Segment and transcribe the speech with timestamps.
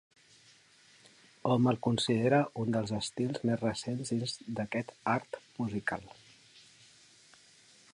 [1.49, 6.13] Hom el considera un dels estils més recents dins d'aquest art musical.